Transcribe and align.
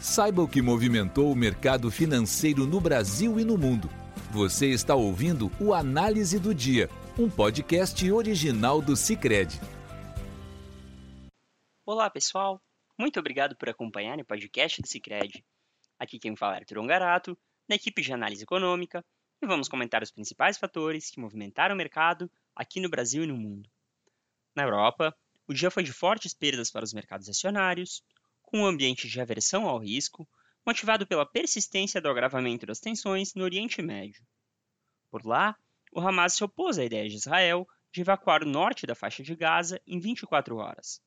Saiba 0.00 0.40
o 0.40 0.48
que 0.48 0.62
movimentou 0.62 1.30
o 1.30 1.36
mercado 1.36 1.90
financeiro 1.90 2.66
no 2.66 2.80
Brasil 2.80 3.38
e 3.38 3.44
no 3.44 3.58
mundo. 3.58 3.86
Você 4.30 4.68
está 4.68 4.94
ouvindo 4.94 5.52
o 5.60 5.74
Análise 5.74 6.38
do 6.38 6.54
Dia, 6.54 6.88
um 7.18 7.28
podcast 7.28 8.10
original 8.10 8.80
do 8.80 8.96
Cicred. 8.96 9.60
Olá, 11.84 12.08
pessoal. 12.08 12.62
Muito 12.98 13.20
obrigado 13.20 13.54
por 13.56 13.68
acompanhar 13.68 14.18
o 14.18 14.24
podcast 14.24 14.80
do 14.80 14.88
Cicred. 14.88 15.44
Aqui 15.98 16.18
quem 16.18 16.34
fala 16.34 16.54
é 16.54 16.60
Arthur 16.60 16.78
Ongarato, 16.78 17.38
da 17.68 17.74
equipe 17.74 18.00
de 18.00 18.10
análise 18.10 18.42
econômica, 18.42 19.04
e 19.42 19.46
vamos 19.46 19.68
comentar 19.68 20.02
os 20.02 20.10
principais 20.10 20.56
fatores 20.56 21.10
que 21.10 21.20
movimentaram 21.20 21.74
o 21.74 21.78
mercado 21.78 22.30
aqui 22.56 22.80
no 22.80 22.88
Brasil 22.88 23.22
e 23.24 23.26
no 23.26 23.36
mundo. 23.36 23.68
Na 24.56 24.62
Europa, 24.62 25.14
o 25.46 25.52
dia 25.52 25.70
foi 25.70 25.82
de 25.82 25.92
fortes 25.92 26.32
perdas 26.32 26.70
para 26.70 26.84
os 26.84 26.94
mercados 26.94 27.28
acionários, 27.28 28.02
com 28.50 28.58
um 28.58 28.66
ambiente 28.66 29.08
de 29.08 29.20
aversão 29.20 29.68
ao 29.68 29.78
risco, 29.78 30.28
motivado 30.66 31.06
pela 31.06 31.24
persistência 31.24 32.00
do 32.00 32.08
agravamento 32.08 32.66
das 32.66 32.80
tensões 32.80 33.32
no 33.32 33.44
Oriente 33.44 33.80
Médio. 33.80 34.26
Por 35.08 35.24
lá, 35.24 35.54
o 35.92 36.00
Hamas 36.00 36.34
se 36.34 36.42
opôs 36.42 36.76
à 36.76 36.84
ideia 36.84 37.08
de 37.08 37.14
Israel 37.14 37.64
de 37.92 38.00
evacuar 38.00 38.42
o 38.42 38.48
norte 38.48 38.86
da 38.86 38.96
faixa 38.96 39.22
de 39.22 39.36
Gaza 39.36 39.80
em 39.86 40.00
24 40.00 40.56
horas. 40.56 41.00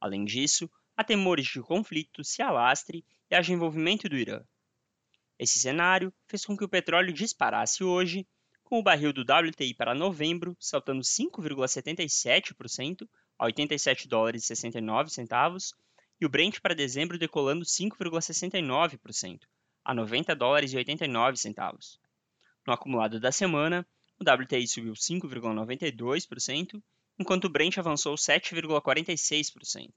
Além 0.00 0.24
disso, 0.24 0.68
há 0.96 1.04
temores 1.04 1.46
de 1.46 1.62
conflito 1.62 2.24
se 2.24 2.42
alastre 2.42 3.04
e 3.30 3.36
haja 3.36 3.52
envolvimento 3.52 4.08
do 4.08 4.16
Irã. 4.16 4.42
Esse 5.38 5.60
cenário 5.60 6.12
fez 6.26 6.44
com 6.44 6.56
que 6.56 6.64
o 6.64 6.68
petróleo 6.68 7.12
disparasse 7.12 7.84
hoje, 7.84 8.26
com 8.64 8.80
o 8.80 8.82
barril 8.82 9.12
do 9.12 9.22
WTI 9.22 9.74
para 9.74 9.94
novembro 9.94 10.56
saltando 10.58 11.02
5,77% 11.02 13.08
a 13.38 13.44
87 13.44 14.08
dólares 14.08 14.42
e 14.42 14.46
69 14.48 15.10
centavos 15.10 15.72
e 16.24 16.26
o 16.26 16.30
Brent 16.30 16.58
para 16.60 16.74
dezembro 16.74 17.18
decolando 17.18 17.66
5,69% 17.66 19.40
a 19.84 19.92
90 19.92 20.34
dólares 20.34 20.72
e 20.72 20.76
89 20.78 21.36
centavos. 21.36 22.00
No 22.66 22.72
acumulado 22.72 23.20
da 23.20 23.30
semana, 23.30 23.86
o 24.18 24.24
WTI 24.24 24.66
subiu 24.66 24.94
5,92%, 24.94 26.82
enquanto 27.18 27.44
o 27.44 27.50
Brent 27.50 27.76
avançou 27.76 28.14
7,46%. 28.14 29.92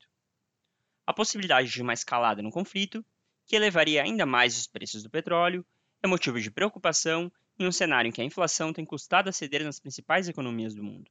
A 1.06 1.14
possibilidade 1.14 1.69
de 1.69 1.81
uma 1.81 1.94
escalada 1.94 2.41
no 2.41 2.52
conflito, 2.52 3.06
que 3.45 3.56
elevaria 3.56 4.03
ainda 4.03 4.25
mais 4.25 4.58
os 4.58 4.67
preços 4.67 5.03
do 5.03 5.09
petróleo, 5.09 5.66
é 6.03 6.08
motivo 6.08 6.41
de 6.41 6.52
preocupação 6.52 7.31
em 7.58 7.66
um 7.66 7.72
cenário 7.72 8.09
em 8.09 8.12
que 8.12 8.22
a 8.22 8.25
inflação 8.25 8.73
tem 8.73 8.84
custado 8.84 9.30
a 9.30 9.31
ceder 9.31 9.64
nas 9.64 9.80
principais 9.80 10.28
economias 10.28 10.75
do 10.75 10.84
mundo. 10.84 11.09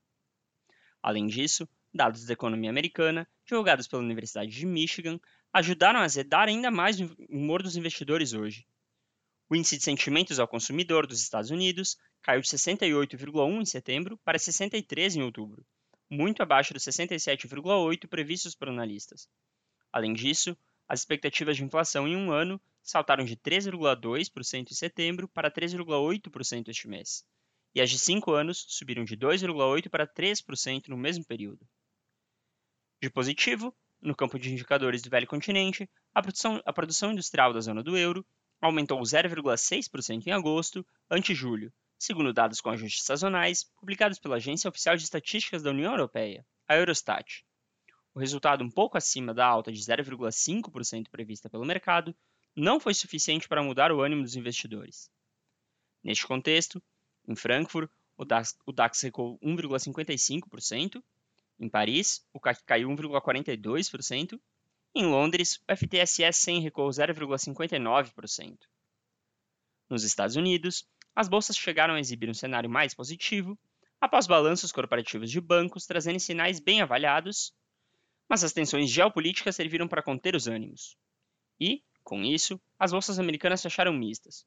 Além 1.02 1.26
disso, 1.26 1.66
dados 1.96 2.26
da 2.26 2.34
economia 2.34 2.70
americana, 2.70 3.26
divulgados 3.44 3.88
pela 3.88 4.02
Universidade 4.02 4.50
de 4.50 4.66
Michigan, 4.66 5.18
ajudaram 5.52 6.00
a 6.00 6.04
azedar 6.04 6.48
ainda 6.48 6.70
mais 6.70 7.00
o 7.00 7.16
humor 7.28 7.62
dos 7.62 7.76
investidores 7.76 8.34
hoje. 8.34 8.66
O 9.48 9.56
índice 9.56 9.78
de 9.78 9.84
sentimentos 9.84 10.38
ao 10.38 10.46
consumidor 10.46 11.06
dos 11.06 11.22
Estados 11.22 11.50
Unidos 11.50 11.96
caiu 12.20 12.40
de 12.40 12.48
68,1 12.48 13.62
em 13.62 13.64
setembro 13.64 14.18
para 14.18 14.38
63 14.38 15.16
em 15.16 15.22
outubro, 15.22 15.64
muito 16.10 16.42
abaixo 16.42 16.74
dos 16.74 16.82
67,8 16.82 18.06
previstos 18.08 18.54
por 18.54 18.68
analistas. 18.68 19.28
Além 19.92 20.12
disso, 20.12 20.56
as 20.88 21.00
expectativas 21.00 21.56
de 21.56 21.64
inflação 21.64 22.06
em 22.06 22.16
um 22.16 22.30
ano 22.30 22.60
saltaram 22.82 23.24
de 23.24 23.36
3,2% 23.36 24.70
em 24.70 24.74
setembro 24.74 25.28
para 25.28 25.50
3,8% 25.50 26.68
este 26.68 26.86
mês, 26.88 27.24
e 27.74 27.80
as 27.80 27.90
de 27.90 27.98
5 27.98 28.32
anos 28.32 28.64
subiram 28.68 29.04
de 29.04 29.16
2,8% 29.16 29.88
para 29.88 30.06
3% 30.06 30.88
no 30.88 30.96
mesmo 30.96 31.24
período. 31.24 31.66
De 33.02 33.10
positivo, 33.10 33.76
no 34.00 34.14
campo 34.14 34.38
de 34.38 34.50
indicadores 34.50 35.02
do 35.02 35.10
velho 35.10 35.26
continente, 35.26 35.88
a 36.14 36.22
produção, 36.22 36.62
a 36.64 36.72
produção 36.72 37.12
industrial 37.12 37.52
da 37.52 37.60
zona 37.60 37.82
do 37.82 37.96
euro 37.96 38.26
aumentou 38.60 39.00
0,6% 39.00 40.26
em 40.26 40.32
agosto, 40.32 40.86
ante 41.10 41.34
julho, 41.34 41.72
segundo 41.98 42.32
dados 42.32 42.60
com 42.60 42.70
ajustes 42.70 43.04
sazonais 43.04 43.64
publicados 43.78 44.18
pela 44.18 44.36
Agência 44.36 44.68
Oficial 44.68 44.96
de 44.96 45.04
Estatísticas 45.04 45.62
da 45.62 45.70
União 45.70 45.92
Europeia, 45.92 46.46
a 46.66 46.76
Eurostat. 46.76 47.44
O 48.14 48.18
resultado 48.18 48.64
um 48.64 48.70
pouco 48.70 48.96
acima 48.96 49.34
da 49.34 49.46
alta 49.46 49.70
de 49.70 49.78
0,5% 49.78 51.10
prevista 51.10 51.50
pelo 51.50 51.66
mercado 51.66 52.16
não 52.56 52.80
foi 52.80 52.94
suficiente 52.94 53.46
para 53.46 53.62
mudar 53.62 53.92
o 53.92 54.00
ânimo 54.00 54.22
dos 54.22 54.36
investidores. 54.36 55.10
Neste 56.02 56.26
contexto, 56.26 56.82
em 57.28 57.36
Frankfurt, 57.36 57.90
o 58.16 58.24
DAX, 58.24 58.56
o 58.64 58.72
DAX 58.72 59.02
recuou 59.02 59.38
1,55%, 59.40 61.02
em 61.58 61.68
Paris, 61.68 62.24
o 62.32 62.40
CAC 62.40 62.62
caiu 62.64 62.88
1,42%. 62.90 64.38
Em 64.94 65.06
Londres, 65.06 65.60
o 65.68 65.76
FTSE 65.76 66.30
100 66.32 66.60
recuou 66.60 66.88
0,59%. 66.90 68.58
Nos 69.88 70.04
Estados 70.04 70.36
Unidos, 70.36 70.86
as 71.14 71.28
bolsas 71.28 71.56
chegaram 71.56 71.94
a 71.94 72.00
exibir 72.00 72.28
um 72.28 72.34
cenário 72.34 72.68
mais 72.68 72.94
positivo, 72.94 73.58
após 74.00 74.26
balanços 74.26 74.72
corporativos 74.72 75.30
de 75.30 75.40
bancos 75.40 75.86
trazendo 75.86 76.20
sinais 76.20 76.60
bem 76.60 76.82
avaliados, 76.82 77.54
mas 78.28 78.44
as 78.44 78.52
tensões 78.52 78.90
geopolíticas 78.90 79.56
serviram 79.56 79.88
para 79.88 80.02
conter 80.02 80.34
os 80.34 80.46
ânimos. 80.46 80.96
E, 81.58 81.82
com 82.04 82.22
isso, 82.22 82.60
as 82.78 82.92
bolsas 82.92 83.18
americanas 83.18 83.62
fecharam 83.62 83.92
mistas. 83.92 84.44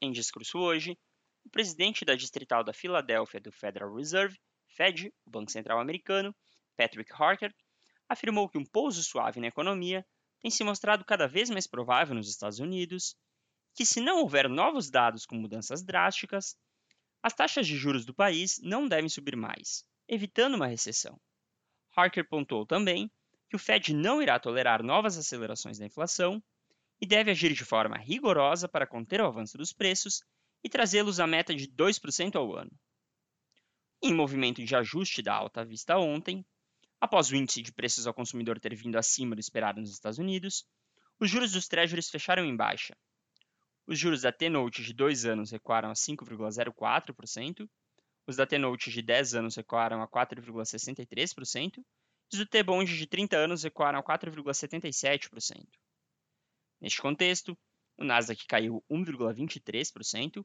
Em 0.00 0.10
discurso 0.10 0.58
hoje, 0.58 0.98
o 1.44 1.50
presidente 1.50 2.04
da 2.04 2.14
distrital 2.14 2.64
da 2.64 2.72
Filadélfia 2.72 3.40
do 3.40 3.52
Federal 3.52 3.94
Reserve 3.94 4.38
Fed, 4.70 5.12
o 5.26 5.30
Banco 5.30 5.50
Central 5.50 5.80
americano, 5.80 6.34
Patrick 6.76 7.12
Harker, 7.12 7.54
afirmou 8.08 8.48
que 8.48 8.58
um 8.58 8.64
pouso 8.64 9.02
suave 9.02 9.40
na 9.40 9.48
economia 9.48 10.06
tem 10.40 10.50
se 10.50 10.64
mostrado 10.64 11.04
cada 11.04 11.26
vez 11.28 11.50
mais 11.50 11.66
provável 11.66 12.14
nos 12.14 12.28
Estados 12.28 12.58
Unidos, 12.58 13.16
que 13.74 13.84
se 13.84 14.00
não 14.00 14.20
houver 14.20 14.48
novos 14.48 14.90
dados 14.90 15.26
com 15.26 15.34
mudanças 15.34 15.82
drásticas, 15.82 16.56
as 17.22 17.34
taxas 17.34 17.66
de 17.66 17.76
juros 17.76 18.04
do 18.04 18.14
país 18.14 18.58
não 18.62 18.88
devem 18.88 19.08
subir 19.08 19.36
mais, 19.36 19.84
evitando 20.08 20.54
uma 20.54 20.66
recessão. 20.66 21.20
Harker 21.94 22.26
pontuou 22.26 22.64
também 22.64 23.10
que 23.48 23.56
o 23.56 23.58
Fed 23.58 23.92
não 23.92 24.22
irá 24.22 24.38
tolerar 24.38 24.82
novas 24.82 25.18
acelerações 25.18 25.78
da 25.78 25.86
inflação 25.86 26.42
e 27.00 27.06
deve 27.06 27.30
agir 27.30 27.52
de 27.52 27.64
forma 27.64 27.98
rigorosa 27.98 28.68
para 28.68 28.86
conter 28.86 29.20
o 29.20 29.26
avanço 29.26 29.58
dos 29.58 29.72
preços 29.72 30.22
e 30.62 30.68
trazê-los 30.68 31.20
à 31.20 31.26
meta 31.26 31.54
de 31.54 31.66
2% 31.68 32.36
ao 32.36 32.54
ano 32.54 32.70
em 34.02 34.14
movimento 34.14 34.64
de 34.64 34.74
ajuste 34.74 35.22
da 35.22 35.34
alta 35.34 35.64
vista 35.64 35.98
ontem, 35.98 36.44
após 37.00 37.30
o 37.30 37.36
índice 37.36 37.62
de 37.62 37.72
preços 37.72 38.06
ao 38.06 38.14
consumidor 38.14 38.58
ter 38.58 38.74
vindo 38.74 38.96
acima 38.96 39.34
do 39.34 39.40
esperado 39.40 39.80
nos 39.80 39.90
Estados 39.90 40.18
Unidos, 40.18 40.66
os 41.18 41.28
juros 41.30 41.52
dos 41.52 41.68
Treasuries 41.68 42.08
fecharam 42.08 42.44
em 42.44 42.56
baixa. 42.56 42.96
Os 43.86 43.98
juros 43.98 44.22
da 44.22 44.32
T-Note 44.32 44.82
de 44.82 44.94
2 44.94 45.26
anos 45.26 45.50
recuaram 45.50 45.90
a 45.90 45.94
5,04%, 45.94 47.68
os 48.26 48.36
da 48.36 48.46
T-Note 48.46 48.90
de 48.90 49.02
10 49.02 49.34
anos 49.34 49.56
recuaram 49.56 50.02
a 50.02 50.08
4,63%, 50.08 51.78
e 51.78 51.84
os 52.32 52.38
do 52.38 52.46
T-Bond 52.46 52.96
de 52.96 53.06
30 53.06 53.36
anos 53.36 53.64
recuaram 53.64 53.98
a 53.98 54.02
4,77%. 54.02 55.66
Neste 56.80 57.02
contexto, 57.02 57.58
o 57.98 58.04
Nasdaq 58.04 58.46
caiu 58.46 58.82
1,23%, 58.90 60.44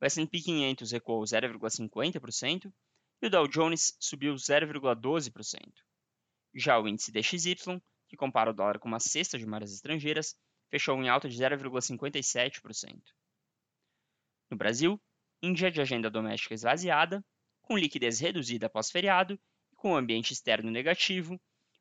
o 0.00 0.04
S&P 0.04 0.40
500 0.40 0.92
recuou 0.92 1.22
0,50%, 1.22 2.72
e 3.22 3.26
o 3.26 3.30
Dow 3.30 3.48
Jones 3.48 3.96
subiu 3.98 4.34
0,12%. 4.34 5.60
Já 6.54 6.78
o 6.78 6.86
índice 6.86 7.10
DXY, 7.10 7.82
que 8.08 8.16
compara 8.16 8.50
o 8.50 8.54
dólar 8.54 8.78
com 8.78 8.88
uma 8.88 9.00
cesta 9.00 9.38
de 9.38 9.46
moedas 9.46 9.72
estrangeiras, 9.72 10.36
fechou 10.70 11.02
em 11.02 11.08
alta 11.08 11.28
de 11.28 11.36
0,57%. 11.36 13.02
No 14.50 14.56
Brasil, 14.56 15.00
em 15.42 15.52
dia 15.52 15.70
de 15.70 15.80
agenda 15.80 16.10
doméstica 16.10 16.54
esvaziada, 16.54 17.24
com 17.62 17.76
liquidez 17.76 18.20
reduzida 18.20 18.66
após 18.66 18.90
feriado 18.90 19.38
e 19.72 19.76
com 19.76 19.92
o 19.92 19.96
ambiente 19.96 20.32
externo 20.32 20.70
negativo, 20.70 21.40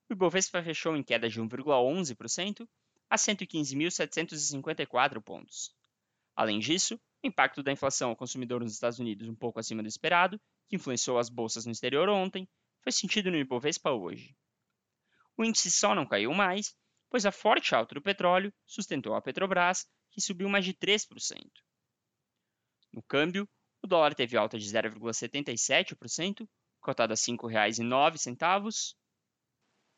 o 0.10 0.14
Ibovespa 0.14 0.64
fechou 0.64 0.96
em 0.96 1.04
queda 1.04 1.30
de 1.30 1.42
1,11% 1.42 2.68
a 3.10 3.18
115.754 3.18 5.22
pontos. 5.22 5.74
Além 6.36 6.60
disso, 6.60 7.00
impacto 7.28 7.64
da 7.64 7.72
inflação 7.72 8.10
ao 8.10 8.16
consumidor 8.16 8.62
nos 8.62 8.74
Estados 8.74 9.00
Unidos 9.00 9.28
um 9.28 9.36
pouco 9.36 9.60
acima 9.60 9.82
do 9.82 9.88
esperado 9.88 10.40
que 10.68 10.76
influenciou 10.76 11.18
as 11.18 11.30
bolsas 11.30 11.66
no 11.66 11.72
exterior 11.72 12.10
ontem, 12.10 12.48
foi 12.82 12.92
sentido 12.92 13.32
no 13.32 13.38
Ibovespa 13.38 13.92
hoje. 13.92 14.36
O 15.38 15.44
índice 15.44 15.70
só 15.70 15.94
não 15.94 16.08
caiu 16.08 16.34
mais, 16.34 16.76
pois 17.10 17.26
a 17.26 17.32
forte 17.32 17.76
alta 17.76 17.96
do 17.96 18.02
petróleo 18.02 18.54
sustentou 18.66 19.16
a 19.16 19.22
Petrobras, 19.22 19.86
que 20.12 20.22
subiu 20.22 20.48
mais 20.50 20.66
de 20.66 20.74
3%. 20.74 21.08
No 22.94 23.04
câmbio, 23.04 23.48
o 23.82 23.88
dólar 23.88 24.16
teve 24.16 24.38
alta 24.38 24.58
de 24.58 24.66
0,77%, 24.66 26.48
cotado 26.80 27.14
a 27.14 27.16
R$ 27.16 27.22
5,09. 27.22 28.96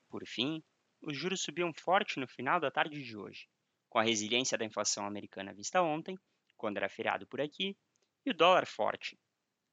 Por 0.09 0.25
fim, 0.25 0.63
os 1.01 1.15
juros 1.15 1.41
subiam 1.41 1.71
forte 1.73 2.19
no 2.19 2.27
final 2.27 2.59
da 2.59 2.71
tarde 2.71 3.03
de 3.03 3.15
hoje, 3.15 3.47
com 3.89 3.99
a 3.99 4.03
resiliência 4.03 4.57
da 4.57 4.65
inflação 4.65 5.05
americana 5.05 5.53
vista 5.53 5.81
ontem, 5.81 6.17
quando 6.57 6.77
era 6.77 6.89
feriado 6.89 7.25
por 7.27 7.39
aqui, 7.39 7.77
e 8.25 8.31
o 8.31 8.33
dólar 8.33 8.65
forte, 8.65 9.17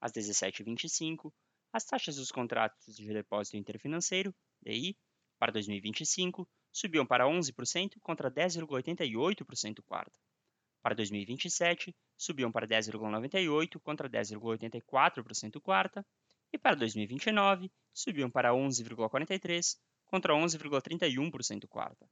às 0.01 0.13
17h25, 0.13 1.33
as 1.73 1.85
taxas 1.85 2.17
dos 2.17 2.31
contratos 2.31 2.95
de 2.95 3.13
depósito 3.13 3.57
interfinanceiro, 3.57 4.33
DI, 4.63 4.97
para 5.39 5.51
2025, 5.51 6.49
subiam 6.71 7.05
para 7.07 7.25
11% 7.25 7.99
contra 8.01 8.31
10,88% 8.31 9.83
quarta. 9.83 10.19
Para 10.83 10.95
2027, 10.95 11.97
subiam 12.17 12.53
para 12.53 12.67
10,98% 12.67 13.81
contra 13.81 14.09
10,84% 14.09 15.61
quarta. 15.61 16.07
E 16.53 16.59
para 16.59 16.77
2029, 16.77 17.73
subiam 17.93 18.31
para 18.31 18.53
11,43% 18.53 19.79
contra 20.05 20.35
11,31% 20.35 21.67
quarta. 21.67 22.09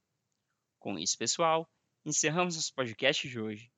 Com 0.79 0.99
isso, 0.99 1.17
pessoal, 1.17 1.69
encerramos 2.03 2.55
nosso 2.55 2.73
podcast 2.73 3.27
de 3.29 3.39
hoje. 3.39 3.71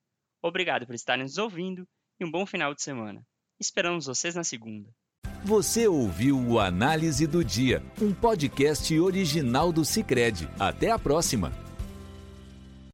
Obrigado 0.46 0.86
por 0.86 0.94
estarem 0.94 1.24
nos 1.24 1.38
ouvindo 1.38 1.84
e 2.20 2.24
um 2.24 2.30
bom 2.30 2.46
final 2.46 2.72
de 2.72 2.80
semana. 2.80 3.20
Esperamos 3.60 4.06
vocês 4.06 4.34
na 4.36 4.44
segunda. 4.44 4.88
Você 5.44 5.88
ouviu 5.88 6.38
o 6.38 6.60
Análise 6.60 7.26
do 7.26 7.44
Dia, 7.44 7.82
um 8.00 8.12
podcast 8.14 8.96
original 8.98 9.72
do 9.72 9.84
Cicred. 9.84 10.48
Até 10.58 10.90
a 10.90 10.98
próxima! 10.98 11.65